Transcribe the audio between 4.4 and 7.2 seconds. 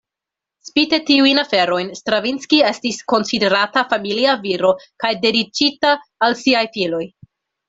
viro kaj dediĉita al siaj filoj.